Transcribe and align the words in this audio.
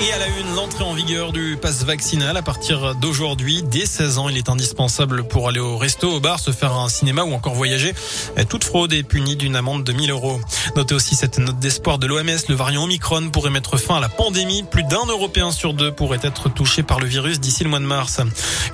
Et 0.00 0.12
à 0.12 0.18
la 0.18 0.26
une, 0.26 0.56
l'entrée 0.56 0.82
en 0.82 0.92
vigueur 0.92 1.32
du 1.32 1.56
pass 1.60 1.84
vaccinal 1.84 2.36
à 2.36 2.42
partir 2.42 2.96
d'aujourd'hui. 2.96 3.62
Dès 3.62 3.86
16 3.86 4.18
ans, 4.18 4.28
il 4.28 4.36
est 4.36 4.48
indispensable 4.48 5.22
pour 5.22 5.48
aller 5.48 5.60
au 5.60 5.78
resto, 5.78 6.10
au 6.10 6.20
bar, 6.20 6.40
se 6.40 6.50
faire 6.50 6.72
un 6.72 6.88
cinéma 6.88 7.22
ou 7.22 7.32
encore 7.32 7.54
voyager. 7.54 7.94
Toute 8.48 8.64
fraude 8.64 8.92
est 8.92 9.04
punie 9.04 9.36
d'une 9.36 9.54
amende 9.54 9.84
de 9.84 9.92
1000 9.92 10.10
euros. 10.10 10.40
Notez 10.74 10.94
aussi 10.94 11.14
cette 11.14 11.38
note 11.38 11.60
d'espoir 11.60 11.98
de 11.98 12.08
l'OMS. 12.08 12.28
Le 12.48 12.54
variant 12.54 12.84
Omicron 12.84 13.30
pourrait 13.30 13.50
mettre 13.50 13.76
fin 13.76 13.96
à 13.96 14.00
la 14.00 14.08
pandémie. 14.08 14.64
Plus 14.64 14.82
d'un 14.82 15.06
Européen 15.06 15.52
sur 15.52 15.74
deux 15.74 15.92
pourrait 15.92 16.20
être 16.22 16.48
touché 16.48 16.82
par 16.82 16.98
le 16.98 17.06
virus 17.06 17.38
d'ici 17.38 17.62
le 17.62 17.70
mois 17.70 17.78
de 17.78 17.84
mars. 17.84 18.20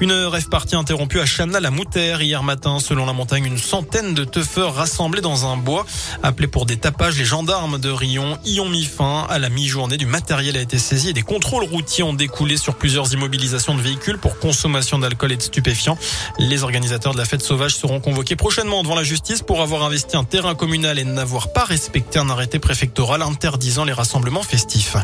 Une 0.00 0.12
rêve 0.12 0.48
partie 0.48 0.74
interrompue 0.74 1.20
à 1.20 1.26
Chana 1.26 1.60
la 1.60 1.70
Moutère 1.70 2.22
hier 2.22 2.42
matin. 2.42 2.78
Selon 2.80 3.04
la 3.04 3.12
montagne, 3.12 3.44
une 3.44 3.58
centaine 3.58 4.14
de 4.14 4.24
teufeurs 4.24 4.74
rassemblés 4.74 5.20
dans 5.20 5.46
un 5.46 5.58
bois. 5.58 5.84
Appelés 6.22 6.48
pour 6.48 6.64
des 6.64 6.78
tapages, 6.78 7.18
les 7.18 7.26
gendarmes 7.26 7.78
de 7.78 7.90
Rion 7.90 8.38
y 8.46 8.58
ont 8.60 8.68
mis 8.68 8.84
fin. 8.84 9.26
À 9.28 9.38
la 9.38 9.50
mi-journée, 9.50 9.98
du 9.98 10.06
matériel 10.06 10.56
a 10.56 10.60
été 10.60 10.78
saisi 10.78 11.09
des 11.12 11.22
contrôles 11.22 11.64
routiers 11.64 12.04
ont 12.04 12.12
découlé 12.12 12.56
sur 12.56 12.74
plusieurs 12.74 13.12
immobilisations 13.12 13.74
de 13.74 13.82
véhicules 13.82 14.18
pour 14.18 14.38
consommation 14.38 14.98
d'alcool 14.98 15.32
et 15.32 15.36
de 15.36 15.42
stupéfiants. 15.42 15.98
Les 16.38 16.62
organisateurs 16.62 17.12
de 17.12 17.18
la 17.18 17.24
fête 17.24 17.42
sauvage 17.42 17.74
seront 17.74 18.00
convoqués 18.00 18.36
prochainement 18.36 18.82
devant 18.82 18.94
la 18.94 19.02
justice 19.02 19.42
pour 19.42 19.60
avoir 19.60 19.82
investi 19.82 20.16
un 20.16 20.24
terrain 20.24 20.54
communal 20.54 20.98
et 20.98 21.04
n'avoir 21.04 21.52
pas 21.52 21.64
respecté 21.64 22.18
un 22.18 22.30
arrêté 22.30 22.58
préfectoral 22.58 23.22
interdisant 23.22 23.84
les 23.84 23.92
rassemblements 23.92 24.42
festifs. 24.42 24.96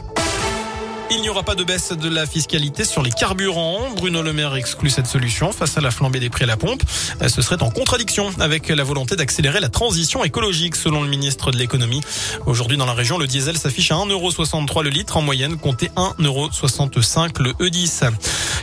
Il 1.09 1.21
n'y 1.21 1.29
aura 1.29 1.45
pas 1.45 1.55
de 1.55 1.63
baisse 1.63 1.93
de 1.93 2.09
la 2.09 2.27
fiscalité 2.27 2.85
sur 2.85 3.01
les 3.01 3.11
carburants. 3.11 3.91
Bruno 3.97 4.23
Le 4.23 4.33
Maire 4.33 4.57
exclut 4.57 4.91
cette 4.91 5.07
solution 5.07 5.53
face 5.53 5.79
à 5.79 5.81
la 5.81 5.93
flambée 5.93 6.19
des 6.19 6.31
prix 6.31 6.45
à 6.45 6.47
la 6.47 6.57
pompe. 6.57 6.83
Ce 7.29 7.43
serait 7.43 7.63
en 7.63 7.71
contradiction 7.71 8.31
avec 8.41 8.69
la 8.69 8.83
volonté 8.83 9.15
d'accélérer 9.15 9.61
la 9.61 9.69
transition 9.69 10.25
écologique 10.25 10.75
selon 10.75 11.03
le 11.03 11.09
ministre 11.09 11.53
de 11.53 11.59
l'économie. 11.59 12.01
Aujourd'hui 12.47 12.77
dans 12.77 12.87
la 12.87 12.93
région, 12.93 13.19
le 13.19 13.29
diesel 13.29 13.57
s'affiche 13.57 13.93
à 13.93 13.95
1,63€ 13.95 14.83
le 14.83 14.91
litre 14.91 15.17
en 15.17 15.23
moyenne, 15.23 15.59
comptez 15.59 15.91
1,65€ 15.97 17.41
le 17.41 17.53
E10. 17.53 18.11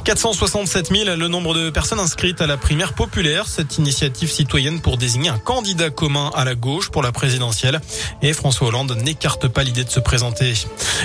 467 0.03 0.91
000, 0.93 1.15
le 1.15 1.27
nombre 1.29 1.53
de 1.53 1.69
personnes 1.69 1.99
inscrites 1.99 2.41
à 2.41 2.47
la 2.47 2.57
primaire 2.57 2.93
populaire, 2.93 3.47
cette 3.47 3.77
initiative 3.77 4.29
citoyenne 4.29 4.81
pour 4.81 4.97
désigner 4.97 5.29
un 5.29 5.37
candidat 5.37 5.91
commun 5.91 6.29
à 6.35 6.43
la 6.43 6.55
gauche 6.55 6.89
pour 6.89 7.03
la 7.03 7.13
présidentielle. 7.13 7.79
Et 8.21 8.33
François 8.33 8.67
Hollande 8.67 8.97
n'écarte 9.01 9.47
pas 9.47 9.63
l'idée 9.63 9.85
de 9.85 9.89
se 9.89 10.01
présenter. 10.01 10.53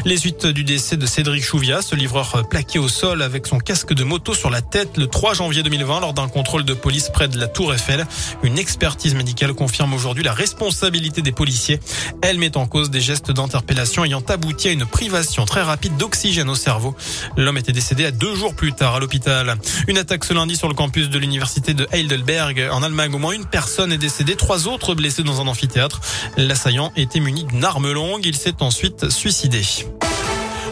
Les 0.04 0.16
suites 0.16 0.46
du 0.46 0.64
décès 0.64 0.96
de 0.96 1.06
Cédric 1.28 1.44
Chouviat, 1.44 1.82
ce 1.82 1.94
livreur 1.94 2.48
plaqué 2.48 2.78
au 2.78 2.88
sol 2.88 3.20
avec 3.20 3.46
son 3.46 3.58
casque 3.58 3.92
de 3.92 4.02
moto 4.02 4.32
sur 4.32 4.48
la 4.48 4.62
tête 4.62 4.96
le 4.96 5.08
3 5.08 5.34
janvier 5.34 5.62
2020 5.62 6.00
lors 6.00 6.14
d'un 6.14 6.26
contrôle 6.26 6.64
de 6.64 6.72
police 6.72 7.10
près 7.10 7.28
de 7.28 7.38
la 7.38 7.46
Tour 7.48 7.74
Eiffel. 7.74 8.06
Une 8.42 8.56
expertise 8.56 9.14
médicale 9.14 9.52
confirme 9.52 9.92
aujourd'hui 9.92 10.24
la 10.24 10.32
responsabilité 10.32 11.20
des 11.20 11.30
policiers. 11.30 11.80
Elle 12.22 12.38
met 12.38 12.56
en 12.56 12.66
cause 12.66 12.88
des 12.88 13.02
gestes 13.02 13.30
d'interpellation 13.30 14.06
ayant 14.06 14.22
abouti 14.26 14.68
à 14.68 14.70
une 14.70 14.86
privation 14.86 15.44
très 15.44 15.60
rapide 15.60 15.98
d'oxygène 15.98 16.48
au 16.48 16.54
cerveau. 16.54 16.96
L'homme 17.36 17.58
était 17.58 17.72
décédé 17.72 18.06
à 18.06 18.10
deux 18.10 18.34
jours 18.34 18.54
plus 18.54 18.72
tard 18.72 18.94
à 18.94 18.98
l'hôpital. 18.98 19.56
Une 19.86 19.98
attaque 19.98 20.24
ce 20.24 20.32
lundi 20.32 20.56
sur 20.56 20.68
le 20.68 20.74
campus 20.74 21.10
de 21.10 21.18
l'université 21.18 21.74
de 21.74 21.86
Heidelberg 21.92 22.70
en 22.72 22.82
Allemagne. 22.82 23.14
Au 23.14 23.18
moins 23.18 23.32
une 23.32 23.44
personne 23.44 23.92
est 23.92 23.98
décédée, 23.98 24.34
trois 24.34 24.66
autres 24.66 24.94
blessés 24.94 25.24
dans 25.24 25.42
un 25.42 25.46
amphithéâtre. 25.46 26.00
L'assaillant 26.38 26.90
était 26.96 27.20
muni 27.20 27.44
d'une 27.44 27.64
arme 27.64 27.92
longue. 27.92 28.24
Il 28.24 28.34
s'est 28.34 28.62
ensuite 28.62 29.10
suicidé. 29.10 29.60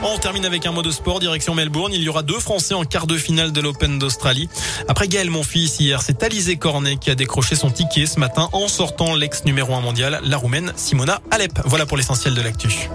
On 0.03 0.19
termine 0.19 0.45
avec 0.45 0.67
un 0.67 0.73
mot 0.73 0.83
de 0.83 0.91
sport, 0.91 1.21
direction 1.21 1.55
Melbourne. 1.55 1.93
Il 1.93 2.03
y 2.03 2.09
aura 2.09 2.23
deux 2.23 2.39
Français 2.39 2.75
en 2.75 2.85
quart 2.85 3.07
de 3.07 3.17
finale 3.17 3.53
de 3.53 3.61
l'Open 3.61 3.99
d'Australie. 3.99 4.49
Après 4.89 5.09
Gaël 5.09 5.31
Monfils 5.31 5.81
hier, 5.81 6.03
c'est 6.03 6.23
Alizé 6.23 6.57
Cornet 6.57 6.97
qui 6.97 7.11
a 7.11 7.15
décroché 7.15 7.57
son 7.57 7.71
ticket 7.71 8.07
ce 8.07 8.21
matin 8.21 8.49
en 8.53 8.69
sortant 8.69 9.15
l'ex 9.15 9.45
numéro 9.45 9.75
1 9.75 9.81
mondial, 9.81 10.21
la 10.25 10.37
Roumaine 10.37 10.73
Simona 10.77 11.21
Alep. 11.31 11.61
Voilà 11.65 11.87
pour 11.87 11.97
l'essentiel 11.97 12.35
de 12.35 12.43
l'actu. 12.43 12.89